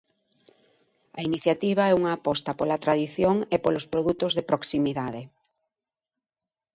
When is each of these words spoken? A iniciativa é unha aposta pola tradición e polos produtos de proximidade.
A 1.19 1.21
iniciativa 1.29 1.83
é 1.91 1.97
unha 1.99 2.13
aposta 2.17 2.51
pola 2.59 2.81
tradición 2.83 3.35
e 3.55 3.57
polos 3.63 3.85
produtos 3.93 4.31
de 4.37 4.47
proximidade. 4.51 5.21